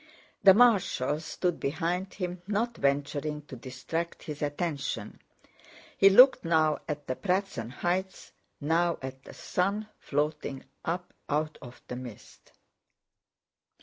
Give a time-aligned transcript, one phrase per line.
[0.43, 5.19] The marshals stood behind him not venturing to distract his attention.
[5.95, 11.83] He looked now at the Pratzen Heights, now at the sun floating up out of
[11.87, 12.51] the mist.